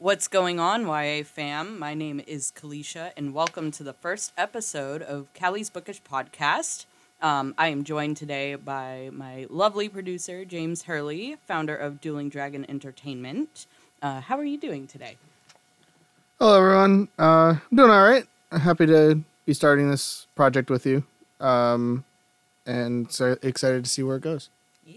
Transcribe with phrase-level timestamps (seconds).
[0.00, 1.78] What's going on, YA fam?
[1.78, 6.86] My name is Kaliisha, and welcome to the first episode of Callie's Bookish Podcast.
[7.20, 12.64] Um, I am joined today by my lovely producer, James Hurley, founder of Dueling Dragon
[12.66, 13.66] Entertainment.
[14.00, 15.18] Uh, how are you doing today?
[16.38, 17.08] Hello, everyone.
[17.18, 18.24] Uh, I'm doing all right.
[18.50, 21.04] I'm happy to be starting this project with you,
[21.40, 22.06] um,
[22.64, 24.48] and so excited to see where it goes.
[24.86, 24.96] Yeah.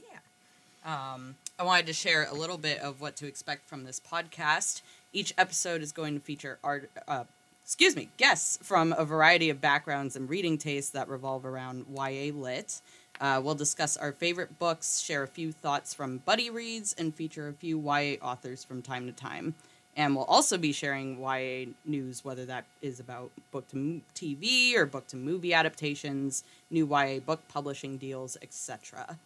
[0.86, 4.82] Um, I wanted to share a little bit of what to expect from this podcast.
[5.14, 7.24] Each episode is going to feature art, uh,
[7.64, 12.34] excuse me, guests from a variety of backgrounds and reading tastes that revolve around YA
[12.34, 12.82] lit.
[13.22, 17.48] Uh, we'll discuss our favorite books, share a few thoughts from buddy reads, and feature
[17.48, 19.56] a few YA authors from time to time.
[19.96, 24.86] And we'll also be sharing YA news, whether that is about book to TV or
[24.86, 29.18] book to movie adaptations, new YA book publishing deals, etc.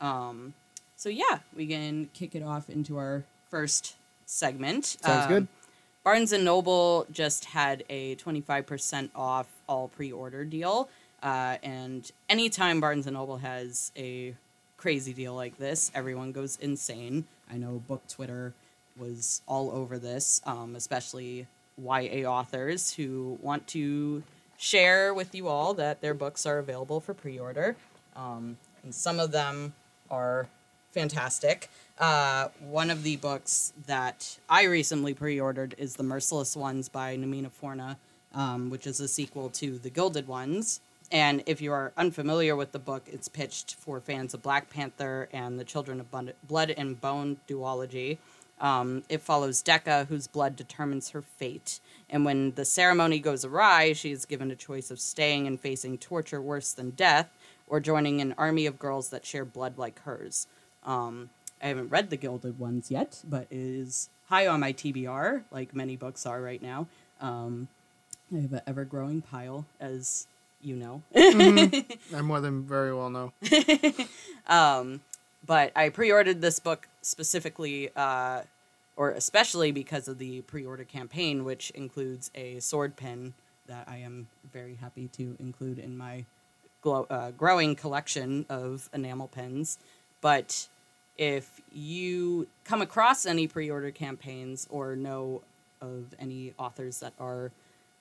[0.00, 0.54] Um,
[1.00, 3.96] so yeah, we can kick it off into our first
[4.26, 4.84] segment.
[4.84, 5.48] Sounds Um, good.
[6.04, 10.90] Barnes and Noble just had a 25% off all pre-order deal.
[11.22, 14.34] Uh, and anytime Barnes and Noble has a
[14.76, 17.24] crazy deal like this, everyone goes insane.
[17.50, 18.52] I know book Twitter
[18.98, 21.46] was all over this, um, especially
[21.82, 24.22] YA authors who want to
[24.58, 27.74] share with you all that their books are available for pre-order.
[28.14, 29.72] Um, and some of them
[30.10, 30.46] are
[30.92, 31.70] fantastic.
[31.98, 37.50] Uh, one of the books that I recently pre-ordered is The Merciless Ones by Namina
[37.50, 37.96] Forna,
[38.34, 40.80] um, which is a sequel to The Gilded Ones.
[41.12, 45.28] And if you are unfamiliar with the book, it's pitched for fans of Black Panther
[45.32, 48.18] and the Children of Bun- Blood and Bone duology.
[48.60, 51.80] Um, it follows Decca, whose blood determines her fate.
[52.08, 55.98] And when the ceremony goes awry, she is given a choice of staying and facing
[55.98, 57.28] torture worse than death,
[57.66, 60.46] or joining an army of girls that share blood like hers.
[60.84, 61.30] Um,
[61.62, 65.74] I haven't read the Gilded Ones yet, but it is high on my TBR, like
[65.74, 66.86] many books are right now.
[67.20, 67.68] Um,
[68.34, 70.26] I have an ever growing pile, as
[70.62, 71.02] you know.
[71.14, 73.32] I more than very well know.
[74.46, 75.00] um,
[75.46, 78.42] but I pre-ordered this book specifically, uh,
[78.96, 83.34] or especially because of the pre-order campaign, which includes a sword pin
[83.66, 86.24] that I am very happy to include in my
[86.82, 89.78] glow, uh, growing collection of enamel pins.
[90.20, 90.68] But
[91.20, 95.42] if you come across any pre-order campaigns or know
[95.82, 97.52] of any authors that are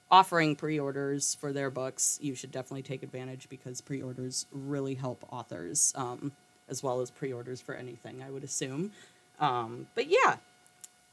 [0.09, 5.91] offering pre-orders for their books, you should definitely take advantage because pre-orders really help authors,
[5.97, 6.31] um,
[6.69, 8.23] as well as pre-orders for anything.
[8.23, 8.93] I would assume.
[9.37, 10.37] Um, but yeah.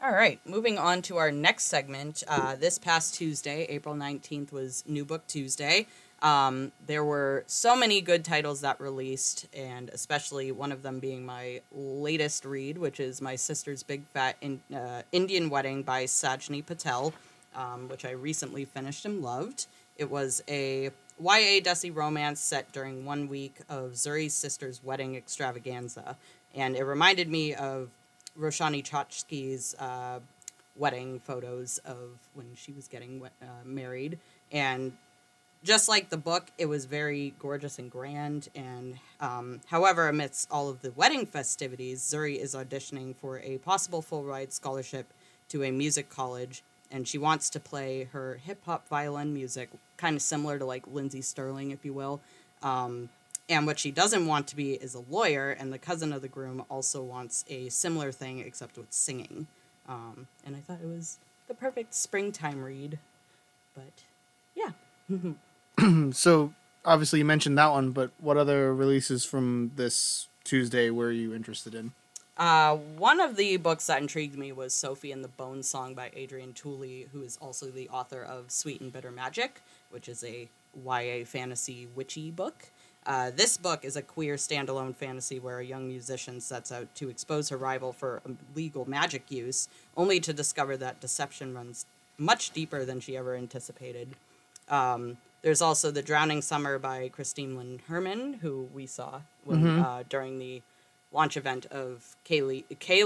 [0.00, 2.22] All right, moving on to our next segment.
[2.28, 5.86] Uh, this past Tuesday, April 19th, was New Book Tuesday.
[6.22, 11.26] Um, there were so many good titles that released, and especially one of them being
[11.26, 16.64] my latest read, which is My Sister's Big Fat in, uh, Indian Wedding by Sajni
[16.64, 17.12] Patel,
[17.54, 19.66] um, which I recently finished and loved.
[19.96, 26.16] It was a YA Desi romance set during one week of Zuri's sister's wedding extravaganza,
[26.54, 27.90] and it reminded me of
[28.38, 30.20] Roshani Chokshi's uh,
[30.76, 34.18] wedding photos of when she was getting uh, married,
[34.52, 34.92] and
[35.66, 38.48] just like the book, it was very gorgeous and grand.
[38.54, 44.00] And um, however, amidst all of the wedding festivities, Zuri is auditioning for a possible
[44.00, 45.12] full ride scholarship
[45.48, 50.14] to a music college, and she wants to play her hip hop violin music, kind
[50.14, 52.20] of similar to like Lindsey Stirling, if you will.
[52.62, 53.08] Um,
[53.48, 56.28] and what she doesn't want to be is a lawyer, and the cousin of the
[56.28, 59.48] groom also wants a similar thing, except with singing.
[59.88, 62.98] Um, and I thought it was the perfect springtime read.
[63.74, 64.04] But
[64.54, 64.70] yeah.
[66.12, 66.52] So
[66.84, 71.74] obviously you mentioned that one, but what other releases from this Tuesday were you interested
[71.74, 71.92] in?
[72.38, 76.10] Uh, one of the books that intrigued me was Sofi and the Bone Song by
[76.16, 80.48] Adrienne Tooley, who is also the author of Sweet and Bitter Magic, which is a
[80.84, 82.66] YA fantasy witchy book.
[83.06, 87.08] Uh, this book is a queer standalone fantasy where a young musician sets out to
[87.08, 88.20] expose her rival for
[88.54, 91.86] illegal magic use, only to discover that deception runs
[92.18, 94.08] much deeper than she ever anticipated.
[94.68, 100.02] Um, there's also The Drowning Summer by Christine Lynn Herman, who we saw when, uh,
[100.08, 100.60] during the
[101.12, 103.04] launch event of Kaylee, Kay,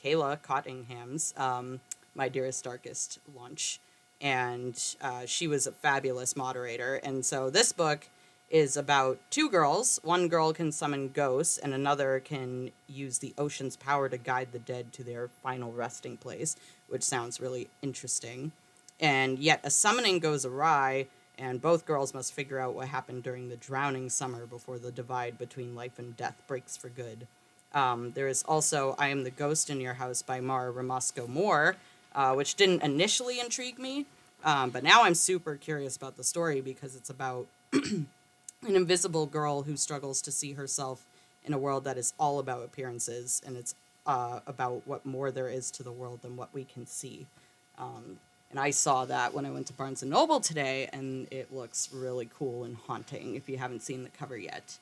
[0.00, 1.80] Kayla Cottingham's um,
[2.14, 3.80] My Dearest Darkest launch.
[4.20, 7.00] And uh, she was a fabulous moderator.
[7.02, 8.08] And so this book
[8.50, 9.98] is about two girls.
[10.04, 14.60] One girl can summon ghosts, and another can use the ocean's power to guide the
[14.60, 16.54] dead to their final resting place,
[16.86, 18.52] which sounds really interesting.
[19.00, 21.08] And yet, a summoning goes awry,
[21.40, 25.38] and both girls must figure out what happened during the drowning summer before the divide
[25.38, 27.26] between life and death breaks for good.
[27.72, 31.76] Um, there is also I Am the Ghost in Your House by Mara Ramasco Moore,
[32.14, 34.06] uh, which didn't initially intrigue me.
[34.44, 38.06] Um, but now I'm super curious about the story because it's about an
[38.62, 41.06] invisible girl who struggles to see herself
[41.44, 43.74] in a world that is all about appearances and it's
[44.06, 47.26] uh, about what more there is to the world than what we can see.
[47.78, 48.18] Um,
[48.50, 51.88] and I saw that when I went to Barnes and Noble today, and it looks
[51.92, 54.78] really cool and haunting if you haven't seen the cover yet.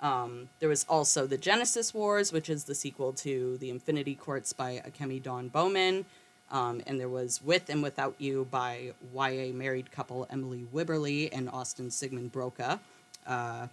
[0.00, 4.52] Um, there was also the Genesis Wars, which is the sequel to the Infinity Courts
[4.54, 6.06] by Akemi Dawn Bowman.
[6.50, 11.48] Um, and there was With and Without You by YA married couple Emily Wibberley and
[11.50, 12.80] Austin Siegemund-Broka,
[13.26, 13.66] uh,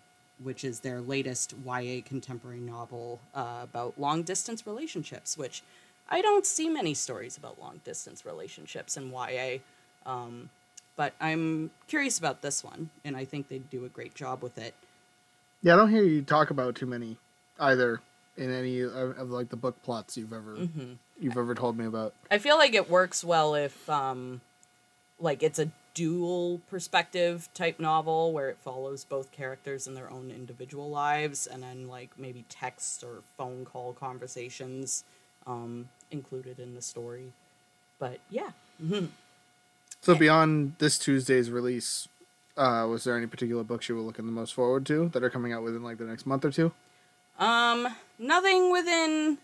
[0.43, 5.63] which is their latest YA contemporary novel uh, about long distance relationships, which
[6.09, 9.57] I don't see many stories about long distance relationships in YA.
[10.05, 10.49] Um,
[10.95, 14.57] but I'm curious about this one, and I think they do a great job with
[14.57, 14.73] it.
[15.61, 17.17] Yeah, I don't hear you talk about too many
[17.59, 17.99] either
[18.37, 20.93] in any of, of like the book plots you've ever Mm-hmm.
[21.19, 22.13] you've ever told me about.
[22.31, 24.41] I feel like it works well if, um,
[25.19, 30.29] like, it's a dual perspective type novel where it follows both characters in their own
[30.29, 35.03] individual lives, and then like maybe text or phone call conversations
[35.47, 37.31] um, included in the story.
[37.99, 38.51] But yeah,
[40.01, 42.07] So beyond this Tuesday's release,
[42.55, 45.29] uh, was there any particular books you were looking the most forward to that are
[45.29, 46.71] coming out within like the next month or two?
[47.39, 47.87] Um,
[48.19, 49.37] nothing within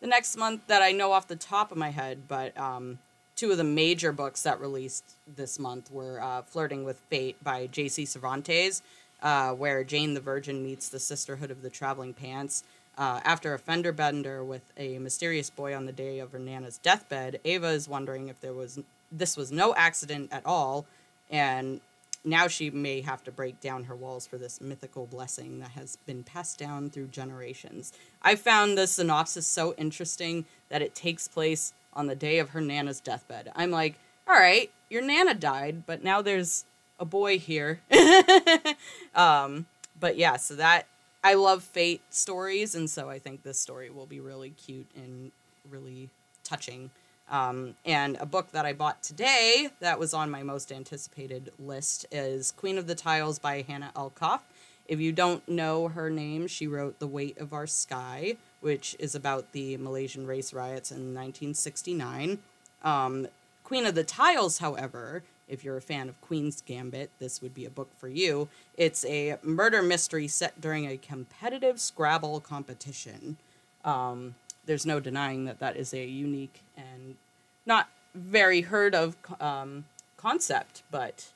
[0.00, 2.98] the next month that I know off the top of my head, but um,
[3.36, 5.04] two of the major books that released
[5.36, 8.04] this month were uh, Flirting with Fate by J.C.
[8.04, 8.82] Cervantes,
[9.22, 12.64] uh, where Jane the Virgin meets the Sisterhood of the Traveling Pants.
[12.98, 16.78] Uh, after a fender bender with a mysterious boy on the day of her Nana's
[16.78, 18.80] deathbed, Ava is wondering if there was
[19.12, 20.84] this was no accident at all,
[21.30, 21.80] and
[22.24, 25.96] now she may have to break down her walls for this mythical blessing that has
[26.06, 27.92] been passed down through generations.
[28.20, 32.60] I found the synopsis so interesting that it takes place on the day of her
[32.60, 33.50] Nana's deathbed.
[33.54, 33.94] I'm like,
[34.26, 36.64] all right, your Nana died, but now there's
[36.98, 37.80] a boy here.
[39.14, 39.66] um,
[39.98, 40.86] but yeah, so that
[41.22, 45.32] I love fate stories, and so I think this story will be really cute and
[45.68, 46.10] really
[46.44, 46.90] touching.
[47.30, 52.06] Um, and a book that I bought today that was on my most anticipated list
[52.10, 54.40] is Queen of the Tiles by Hanna Alkaf.
[54.86, 59.14] If you don't know her name, she wrote The Weight of Our Sky, which is
[59.14, 62.38] about the Malaysian race riots in 1969.
[62.82, 63.28] Um,
[63.64, 67.64] Queen of the Tiles, however, if you're a fan of Queen's Gambit, this would be
[67.64, 68.48] a book for you.
[68.76, 73.36] It's a murder mystery set during a competitive Scrabble competition.
[73.84, 74.34] Um,
[74.66, 77.16] there's no denying that that is a unique and
[77.64, 79.86] not very heard of um,
[80.16, 81.28] concept, but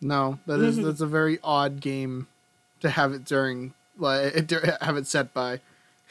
[0.00, 2.28] No, that is that's a very odd game
[2.80, 4.50] to have it during like
[4.80, 5.60] have it set by.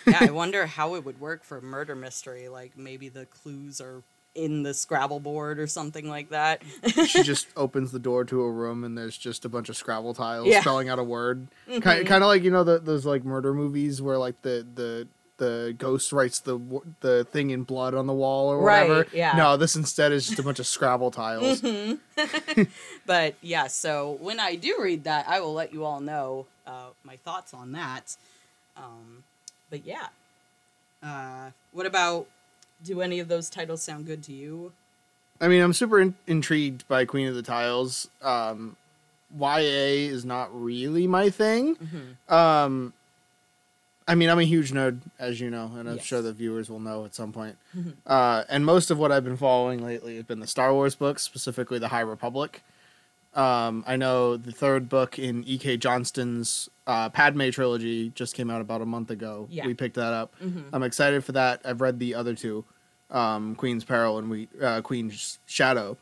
[0.05, 2.47] yeah, I wonder how it would work for a murder mystery.
[2.49, 4.03] Like maybe the clues are
[4.37, 6.61] in the Scrabble board or something like that.
[7.07, 10.13] she just opens the door to a room and there's just a bunch of Scrabble
[10.13, 10.61] tiles Yeah.
[10.61, 11.47] spelling out a word.
[11.67, 11.81] Mhm.
[11.81, 15.07] Kind kind of like you know the, those like murder movies where like the the
[15.37, 16.57] the ghost writes the
[17.01, 18.95] the thing in blood on the wall or whatever.
[19.01, 19.33] Right, yeah.
[19.37, 21.61] No, this instead is just a bunch of Scrabble tiles.
[23.05, 26.87] but yeah, so when I do read that, I will let you all know uh,
[27.03, 28.17] my thoughts on that.
[28.75, 29.23] Um,
[29.69, 30.07] but yeah,
[31.03, 32.27] uh, what about?
[32.83, 34.71] Do any of those titles sound good to you?
[35.41, 38.09] I mean, I'm super in- intrigued by Queen of the Tiles.
[38.21, 38.75] Um,
[39.37, 41.75] YA is not really my thing.
[41.75, 42.33] Mm-hmm.
[42.33, 42.93] Um,
[44.07, 46.05] I mean, I'm a huge nerd, as you know, and I'm Yes.
[46.05, 47.57] sure the viewers will know at some point.
[47.75, 47.93] Mhm.
[48.05, 51.23] Uh, and most of what I've been following lately has been the Star Wars books,
[51.23, 52.63] specifically the High Republic.
[53.33, 55.77] Um, I know the third book in E.K.
[55.77, 59.47] Johnston's uh, Padme trilogy just came out about a month ago.
[59.51, 59.65] Yeah.
[59.65, 60.33] We picked that up.
[60.41, 60.73] Mm-hmm.
[60.73, 61.61] I'm excited for that.
[61.63, 62.65] I've read the other two,
[63.11, 65.97] um, Queen's Peril and we uh, Queen's Shadow,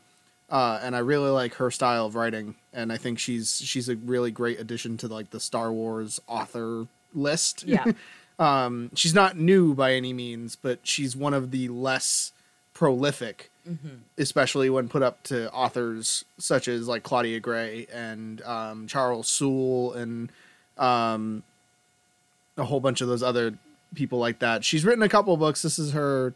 [0.48, 2.54] uh, and I really like her style of writing.
[2.72, 6.86] And I think she's she's a really great addition to like the Star Wars author
[7.12, 7.64] list.
[7.64, 7.92] Yeah.
[8.38, 12.32] um, she's not new by any means, but she's one of the less
[12.72, 13.96] prolific, Mm-hmm.
[14.18, 19.92] especially when put up to authors such as like Claudia Gray and um, Charles Soule
[19.94, 20.30] and
[20.78, 21.42] um,
[22.56, 23.58] a whole bunch of those other
[23.94, 24.64] people like that.
[24.64, 25.62] She's written a couple books.
[25.62, 26.32] This is her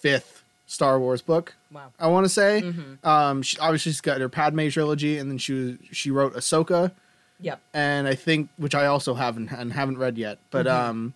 [0.00, 1.92] fifth Star Wars book, Wow.
[2.00, 2.62] I want to say.
[2.62, 3.06] Mm-hmm.
[3.06, 6.92] Um, she, obviously, she's got her Padme trilogy, and then she was, she wrote Ahsoka,
[7.40, 7.60] Yep.
[7.74, 10.38] and I think which I also haven't and haven't read yet.
[10.50, 10.72] But Mhm.
[10.72, 11.14] um,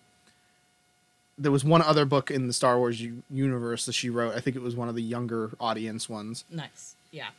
[1.37, 4.35] there was one other book in the Star Wars u- universe that she wrote.
[4.35, 6.43] I think it was one of the younger audience ones.
[6.49, 6.95] Nice.
[7.11, 7.29] Yeah.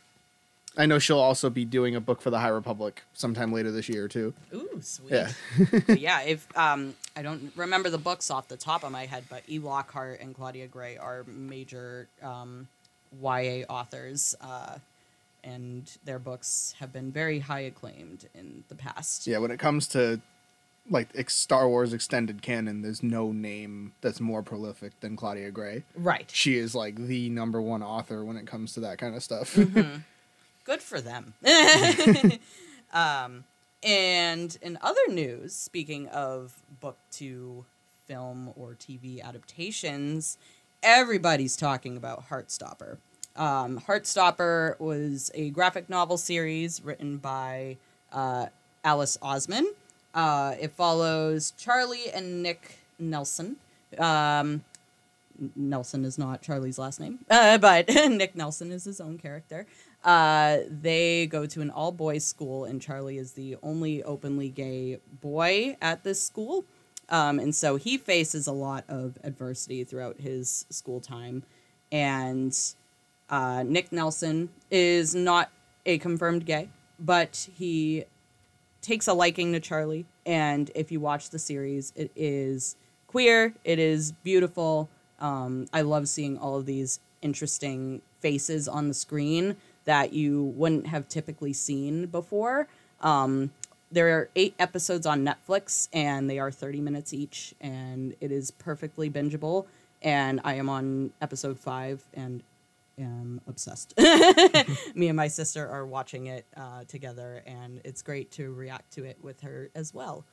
[0.77, 3.89] I know she'll also be doing a book for the High Republic sometime later this
[3.89, 4.33] year too.
[4.53, 5.11] Ooh, sweet.
[5.11, 5.31] Yeah.
[5.95, 9.43] Yeah, if um, I don't remember the books off the top of my head, but
[9.49, 9.59] E.
[9.59, 12.67] Lockhart and Claudia Gray are major um,
[13.21, 14.77] YA authors, uh,
[15.43, 19.25] and their books have been very high acclaimed in the past.
[19.25, 20.21] Yeah, when it comes to
[20.89, 25.83] like ex- Star Wars extended canon, there's no name that's more prolific than Claudia Gray.
[25.95, 26.29] Right.
[26.31, 29.55] She is like the number one author when it comes to that kind of stuff.
[30.63, 31.33] Good for them.
[32.93, 33.43] um,
[33.83, 37.65] and in other news, speaking of book to
[38.07, 40.37] film or TV adaptations,
[40.83, 42.97] everybody's talking about Heartstopper.
[43.35, 47.77] Um, Heartstopper was a graphic novel series written by
[48.11, 48.47] uh,
[48.83, 49.65] Alice Oseman.
[50.19, 53.55] Uh, it follows Charlie and Nick Nelson.
[53.97, 54.65] Um,
[55.55, 59.65] Nelson is not Charlie's last name, uh, but Nick Nelson is his own character.
[60.03, 64.99] Uh, they go to an all boys school, and Charlie is the only openly gay
[65.21, 66.65] boy at this school.
[67.07, 71.43] Um, and so he faces a lot of adversity throughout his school time.
[71.93, 72.53] And
[73.29, 75.49] uh, Nick Nelson is not
[75.85, 76.67] a confirmed gay,
[76.99, 78.03] but he
[78.81, 80.05] takes a liking to Charlie.
[80.25, 82.75] And if you watch the series, it is
[83.07, 84.89] queer, it is beautiful.
[85.19, 90.87] Um, I love seeing all of these interesting faces on the screen that you wouldn't
[90.87, 92.67] have typically seen before.
[93.01, 93.51] Um,
[93.91, 98.51] there are eight episodes on Netflix, and they are 30 minutes each, and it is
[98.51, 99.65] perfectly bingeable.
[100.01, 102.43] And I am on episode five and
[102.99, 103.93] am obsessed.
[104.95, 109.05] Me and my sister are watching it uh, together, and it's great to react to
[109.05, 110.25] it with her as well.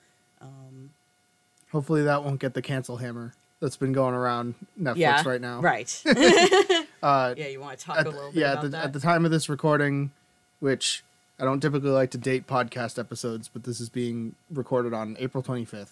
[1.73, 5.61] Hopefully, that won't get the cancel hammer that's been going around Netflix yeah, right now.
[5.61, 6.03] Right.
[7.03, 8.85] Uh, yeah, you want to talk at a little bit yeah, about at the, that?
[8.87, 10.11] at the time of this recording,
[10.59, 11.05] which
[11.39, 15.41] I don't typically like to date podcast episodes, but this is being recorded on April
[15.41, 15.91] 25th.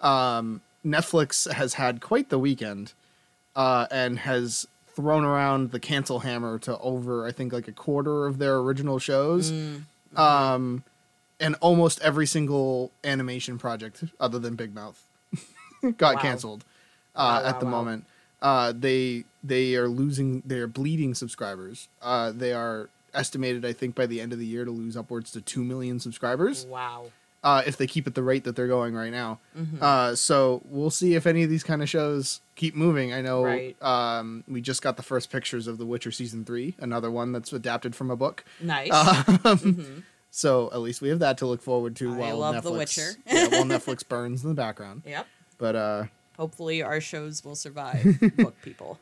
[0.00, 2.92] Um, Netflix has had quite the weekend
[3.56, 8.26] uh, and has thrown around the cancel hammer to over, I think, like a quarter
[8.26, 9.50] of their original shows.
[9.52, 9.82] Mm,
[10.16, 10.84] Um,
[11.40, 15.02] and almost every single animation project other than Big Mouth
[15.96, 16.22] got Wow.
[16.22, 16.64] canceled
[17.16, 17.72] uh, wow, at the wow.
[17.72, 18.04] moment.
[18.40, 21.88] Uh, they they are losing, they are bleeding subscribers.
[22.00, 25.30] Uh, they are estimated, I think, by the end of the year to lose upwards
[25.32, 27.06] to two million subscribers wow.
[27.44, 29.38] Uh, if they keep at the rate that they're going right now.
[29.56, 29.80] Mhm.
[29.80, 33.12] Uh, so we'll see if any of these kind of shows keep moving.
[33.12, 33.80] I know Right.
[33.82, 37.52] um, we just got the first pictures of The Witcher season three, another one that's
[37.52, 38.44] adapted from a book.
[38.60, 38.90] Nice.
[38.92, 40.02] Um, Mhm.
[40.36, 42.72] So at least we have that to look forward to I while love Netflix, The
[42.72, 43.10] Witcher.
[43.26, 45.02] yeah, while Netflix burns in the background.
[45.06, 45.28] Yep.
[45.58, 46.04] But uh,
[46.36, 48.02] Hopefully, our shows will survive
[48.36, 48.98] book people.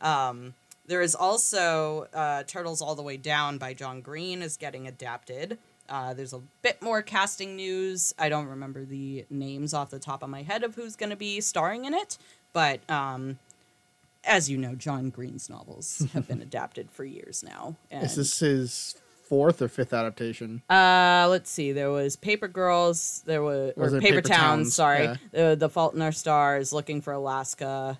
[0.00, 0.54] um,
[0.86, 5.58] there is also uh, Turtles All the Way Down by John Green is getting adapted.
[5.88, 8.14] Uh, there's a bit more casting news.
[8.18, 11.16] I don't remember the names off the top of my head of who's going to
[11.16, 12.18] be starring in it,
[12.52, 13.38] but um,
[14.24, 17.76] as you know, John Green's novels have been adapted for years now.
[17.90, 20.62] And, is this his fourth or fifth adaptation?
[20.68, 21.72] uh, let's see.
[21.72, 23.22] There was Paper Girls.
[23.26, 24.38] There was, or Paper, Paper Towns.
[24.38, 24.74] Towns?
[24.74, 25.16] Sorry, Yeah.
[25.32, 26.72] the the Fault in Our Stars.
[26.72, 27.98] Looking for Alaska.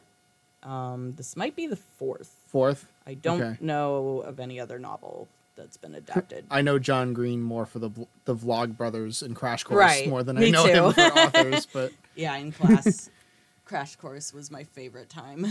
[0.63, 2.35] Um, this might be the fourth.
[2.49, 2.87] Fourth.
[3.07, 3.57] I don't Okay.
[3.61, 6.47] know of any other novel that's been adapted.
[6.51, 7.91] I know John Green more for the
[8.25, 11.67] the Vlog Brothers and Crash Course Right, more than I me know him for authors.
[11.73, 13.11] But yeah, in class,
[13.65, 15.47] Crash Course was my favorite time.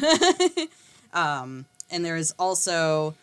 [1.14, 3.14] um, and there is also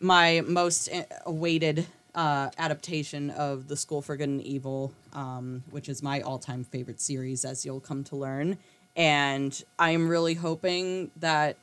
[0.00, 0.88] my most
[1.24, 6.38] awaited uh, adaptation of The School for Good and Evil, um, which is my all
[6.38, 8.58] time favorite series, as you'll come to learn.
[8.96, 11.56] And I'm really hoping that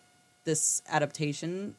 [0.43, 1.75] this adaptation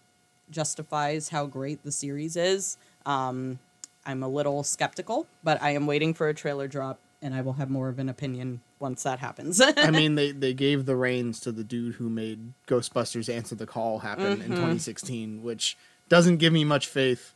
[0.53, 2.77] justifies how great the series is.
[3.07, 3.59] Um,
[4.07, 7.55] I'm a little skeptical, but I am waiting for a trailer drop, and I will
[7.55, 9.61] have more of an opinion once that happens.
[9.61, 13.67] I mean, they they gave the reins to the dude who made Ghostbusters Answer the
[13.67, 14.51] Call happen in Mm-hmm.
[14.55, 15.77] 2016, which
[16.09, 17.35] doesn't give me much faith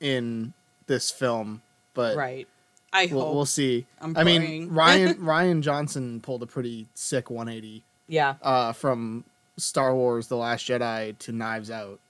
[0.00, 0.52] in
[0.86, 1.62] this film.
[1.94, 2.48] But right.
[2.92, 3.34] I we'll, hope.
[3.34, 3.86] we'll see.
[4.00, 4.68] I'm I mean.
[4.70, 8.34] Ryan Rian Johnson pulled a pretty sick 180 yeah.
[8.42, 9.24] uh, from
[9.58, 12.00] Star Wars: The Last Jedi to Knives Out.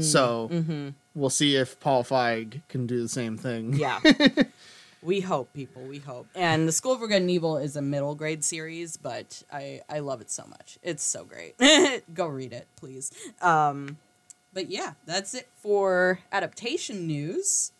[0.00, 3.74] So hmm we'll see if Paul Feig can do the same thing.
[3.74, 4.00] Yeah.
[5.02, 5.82] we hope, people.
[5.82, 6.26] We hope.
[6.34, 9.98] And The School for Good and Evil is a middle grade series, but I I
[9.98, 10.78] love it so much.
[10.82, 11.56] It's so great.
[12.14, 13.10] Go read it, please.
[13.42, 13.98] Um,
[14.54, 17.72] but yeah, that's it for adaptation news.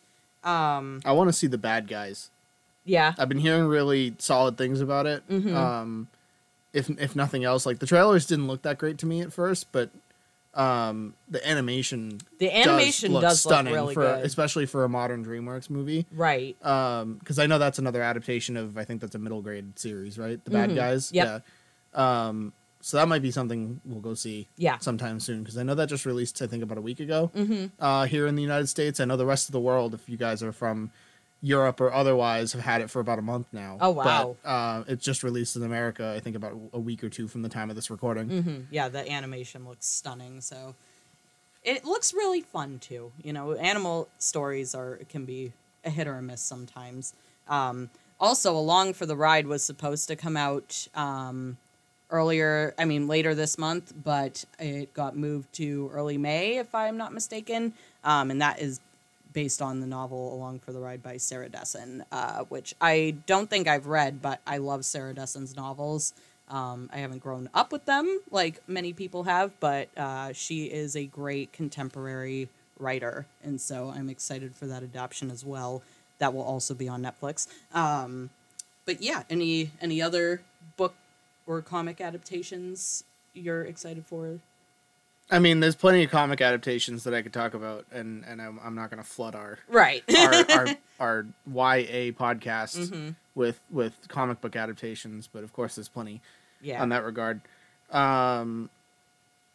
[0.44, 2.30] Um, I want to see the bad guys.
[2.84, 3.14] yeah.
[3.18, 5.26] I've been hearing really solid things about it.
[5.30, 5.54] Mhm.
[5.54, 6.08] Um,
[6.74, 9.70] if if nothing else, like the trailers didn't look that great to me at first,
[9.72, 9.90] but
[10.54, 14.24] um, the animation The animation does, does, stunning really for good.
[14.26, 16.06] especially for a modern DreamWorks movie.
[16.12, 16.56] Right.
[16.64, 20.18] Um, because I know that's another adaptation of I think that's a middle grade series,
[20.18, 20.42] right?
[20.44, 20.74] The Bad Mhm.
[20.76, 21.10] Guys.
[21.12, 21.44] Yep.
[21.94, 22.26] Yeah.
[22.28, 24.78] Um, so that might be something we'll go see Yeah.
[24.78, 27.30] sometime soon because I know that just released I think about a week ago
[27.78, 28.98] uh, here in the United States.
[29.00, 30.90] I know the rest of the world, if you guys are from
[31.44, 33.76] Europe or otherwise, have had it for about a month now.
[33.80, 34.36] Oh, wow.
[34.42, 36.14] But, uh, it just released in America.
[36.16, 38.28] I think about a week or two from the time of this recording.
[38.28, 40.40] hmm Yeah, the animation looks stunning.
[40.40, 40.76] So
[41.64, 43.10] it looks really fun too.
[43.22, 45.52] You know, animal stories are can be
[45.84, 47.12] a hit or a miss sometimes.
[47.48, 51.56] Um, also, Along for the Ride was supposed to come out um,
[52.08, 52.72] earlier.
[52.78, 57.12] I mean, later this month, but it got moved to early May, if I'm not
[57.12, 57.72] mistaken.
[58.04, 58.78] Um, and that is
[59.32, 63.48] based on the novel Along for the Ride by Sarah Dessen, uh, which I don't
[63.48, 66.12] think I've read, but I love Sarah Dessen's novels.
[66.48, 70.96] Um, I haven't grown up with them like many people have, but uh, she is
[70.96, 72.48] a great contemporary
[72.78, 75.82] writer, and so I'm excited for that adaptation as well.
[76.18, 77.46] That will also be on Netflix.
[77.72, 78.30] Um,
[78.84, 80.42] but yeah, any any other
[80.76, 80.94] book
[81.46, 84.40] or comic adaptations you're excited for?
[85.30, 88.60] I mean, there's plenty of comic adaptations that I could talk about, and and I'm,
[88.62, 90.02] I'm not going to flood our Right.
[90.14, 90.66] our, our
[91.00, 93.14] our YA podcast Mhm.
[93.34, 96.20] with with comic book adaptations, but of course, there's plenty
[96.60, 96.82] yeah.
[96.82, 97.40] on that regard.
[97.90, 98.68] Um,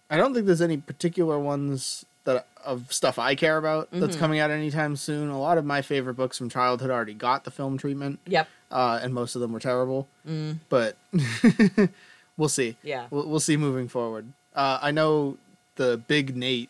[0.09, 4.19] I don't think there's any particular ones that of stuff I care about that's Mhm.
[4.19, 5.29] coming out anytime soon.
[5.29, 8.47] A lot of my favorite books from childhood already got the film treatment, Yep.
[8.71, 10.07] uh, and most of them were terrible.
[10.27, 10.97] Mm, But
[12.37, 12.75] we'll see.
[12.83, 13.07] yeah.
[13.11, 14.27] We'll, we'll see moving forward.
[14.55, 15.37] Uh, I know
[15.77, 16.69] the Big Nate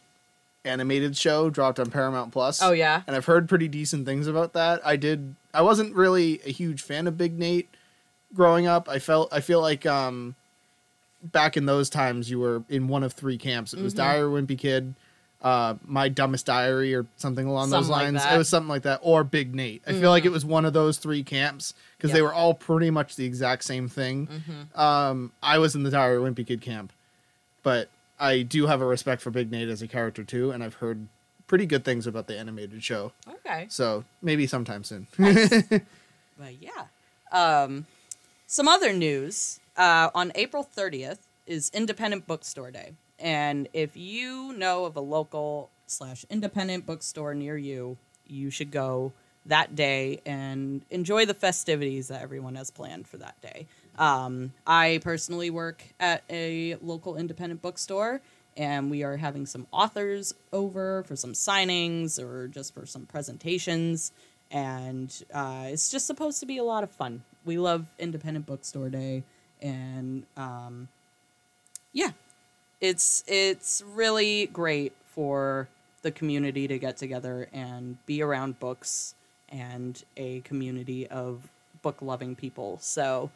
[0.63, 2.61] animated show dropped on Paramount Plus.
[2.61, 3.01] Oh yeah.
[3.07, 4.81] and I've heard pretty decent things about that.
[4.85, 5.35] I did.
[5.53, 7.69] I wasn't really a huge fan of Big Nate
[8.33, 8.87] growing up.
[8.89, 9.31] I felt.
[9.31, 10.35] I feel like um,
[11.23, 13.73] back in those times, you were in one of three camps.
[13.73, 13.97] It was Mhm.
[13.97, 14.93] Diary Wimpy Kid,
[15.41, 18.23] uh, My Dumbest Diary, or something along those Something like lines.
[18.23, 18.35] that.
[18.35, 19.81] It was something like that, or Big Nate.
[19.87, 22.89] I feel like it was one of those three camps because they were all pretty
[22.91, 24.27] much the exact same thing.
[24.75, 26.91] hmm Um, I was in the Diary Wimpy Kid camp,
[27.63, 30.75] but I do have a respect for Big Nate as a character too, and I've
[30.75, 31.07] heard
[31.45, 33.11] pretty good things about the animated show.
[33.27, 33.67] Okay.
[33.69, 35.07] So maybe sometime soon.
[36.37, 36.85] But yeah.
[37.31, 37.85] Um,
[38.45, 39.59] some other news.
[39.75, 42.93] Uh, on April 30th is Independent Bookstore Day.
[43.19, 49.13] And if you know of a local slash independent bookstore near you, you should go
[49.47, 53.67] that day and enjoy the festivities that everyone has planned for that day.
[53.97, 58.21] Um, I personally work at a local independent bookstore,
[58.55, 64.11] and we are having some authors over for some signings or just for some presentations.
[64.51, 67.23] And uh, it's just supposed to be a lot of fun.
[67.45, 69.23] We love Independent Bookstore Day,
[69.61, 70.87] and um,
[71.91, 72.11] yeah,
[72.79, 75.67] it's it's really great for
[76.01, 79.15] the community to get together and be around books
[79.49, 81.49] and a community of
[81.81, 82.77] book loving people.
[82.81, 83.29] So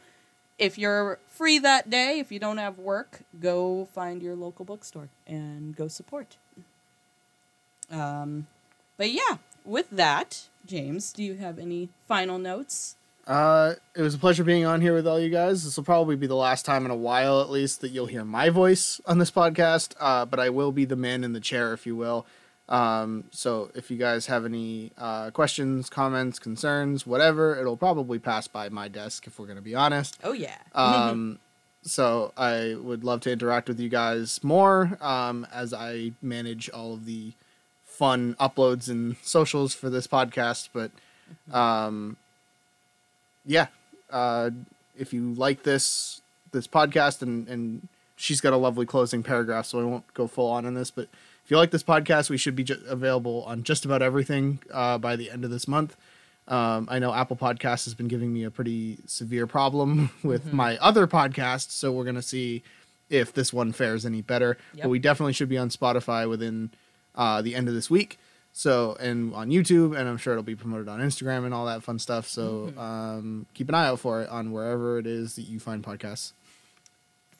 [0.58, 5.08] if you're free that day, if you don't have work, go find your local bookstore
[5.26, 6.36] and go support.
[7.90, 8.46] Um,
[8.96, 12.96] but yeah, with that, James, do you have any final notes?
[13.26, 15.64] uh, it was a pleasure being on here with all you guys.
[15.64, 18.24] This will probably be the last time in a while, at least, that you'll hear
[18.24, 19.94] my voice on this podcast.
[20.00, 22.26] Uh, but I will be the man in the chair, if you will.
[22.68, 28.46] Um, so if you guys have any uh, questions, comments, concerns, whatever, it'll probably pass
[28.48, 30.18] by my desk if we're going to be honest.
[30.24, 30.56] Oh yeah.
[30.74, 31.38] Um,
[31.84, 36.94] so I would love to interact with you guys more um, as I manage all
[36.94, 37.32] of the
[37.84, 40.68] fun uploads and socials for this podcast.
[40.72, 40.92] But
[41.52, 42.16] um,
[43.44, 43.66] yeah,
[44.10, 44.50] uh,
[44.96, 46.22] if you like this
[46.52, 50.50] this podcast and and she's got a lovely closing paragraph, so I won't go full
[50.50, 51.08] on in this, but.
[51.44, 54.98] If you like this podcast, we should be ju- available on just about everything uh,
[54.98, 55.96] by the end of this month.
[56.48, 60.56] Um, I know Apple Podcasts has been giving me a pretty severe problem with Mm-hmm.
[60.56, 62.62] my other podcast, so we're gonna see
[63.10, 64.56] if this one fares any better.
[64.74, 64.82] Yep.
[64.84, 66.70] But we definitely should be on Spotify within
[67.14, 68.18] uh, the end of this week.
[68.54, 71.82] So and on YouTube, and I'm sure it'll be promoted on Instagram and all that
[71.82, 72.26] fun stuff.
[72.28, 72.78] So Mm-hmm.
[72.78, 76.32] um, keep an eye out for it on wherever it is that you find podcasts.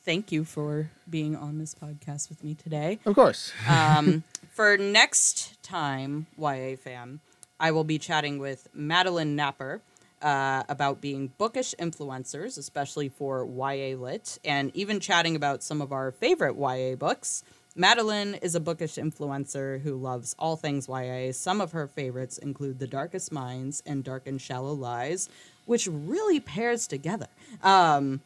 [0.04, 2.98] Thank you for being on this podcast with me today.
[3.06, 3.52] Of course.
[3.68, 7.20] Um, for next time, YA fam,
[7.58, 9.80] I will be chatting with Madeline Napper
[10.20, 15.92] uh, about being bookish influencers, especially for YA lit, and even chatting about some of
[15.92, 17.44] our favorite YA books.
[17.74, 21.32] Madeline is a bookish influencer who loves all things YA.
[21.32, 25.30] Some of her favorites include The Darkest Minds and Dark and Shallow Lies,
[25.64, 27.28] which really pairs together.
[27.62, 28.20] Um,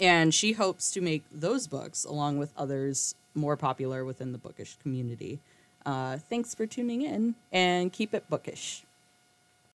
[0.00, 4.76] and she hopes to make those books, along with others, more popular within the bookish
[4.82, 5.40] community.
[5.84, 8.85] Uh, thanks for tuning in and keep it bookish.